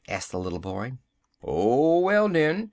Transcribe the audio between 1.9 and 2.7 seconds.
well den!"